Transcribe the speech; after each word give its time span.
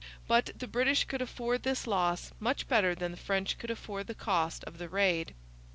But 0.27 0.49
the 0.57 0.65
British 0.65 1.03
could 1.03 1.21
afford 1.21 1.61
this 1.61 1.85
loss 1.85 2.31
much 2.39 2.67
better 2.67 2.95
than 2.95 3.11
the 3.11 3.17
French 3.17 3.59
could 3.59 3.69
afford 3.69 4.07
the 4.07 4.15
cost 4.15 4.63
of 4.63 4.79
the 4.79 4.89
raid. 4.89 5.35